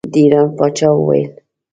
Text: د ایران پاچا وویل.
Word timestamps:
د 0.11 0.13
ایران 0.19 0.47
پاچا 0.57 0.89
وویل. 0.95 1.31